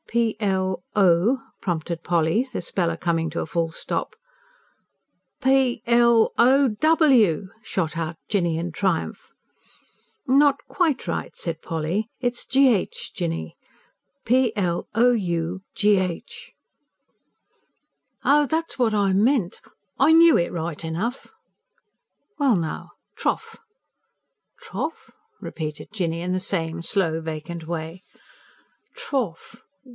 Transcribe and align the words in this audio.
"P 0.07 0.35
l 0.41 0.83
o" 0.93 1.41
prompted 1.61 2.03
Polly, 2.03 2.45
the 2.51 2.61
speller 2.61 2.97
coming 2.97 3.29
to 3.29 3.39
a 3.39 3.45
full 3.45 3.71
stop. 3.71 4.15
"P 5.41 5.81
l 5.87 6.33
o 6.37 6.67
w!" 6.67 7.47
shot 7.63 7.97
out 7.97 8.17
Jinny, 8.27 8.57
in 8.57 8.73
triumph. 8.73 9.31
"Not 10.27 10.57
QUITE 10.67 11.07
right," 11.07 11.33
said 11.33 11.61
Polly. 11.61 12.09
"It's 12.19 12.45
g 12.45 12.67
h, 12.73 13.13
Jinny: 13.15 13.55
p 14.25 14.51
l 14.57 14.85
o 14.93 15.11
u 15.13 15.61
g 15.75 15.95
h." 15.97 16.51
"Oh, 18.25 18.45
that's 18.47 18.77
what 18.77 18.93
I 18.93 19.13
meant. 19.13 19.61
I 19.97 20.11
knew 20.11 20.35
it 20.35 20.51
right 20.51 20.83
enough." 20.83 21.31
"Well, 22.37 22.57
now, 22.57 22.89
trough!" 23.15 23.55
"Trough?" 24.59 25.11
repeated 25.39 25.87
Jinny, 25.93 26.19
in 26.19 26.33
the 26.33 26.39
same 26.41 26.81
slow, 26.81 27.21
vacant 27.21 27.65
way. 27.65 28.03
"Trough? 28.93 29.63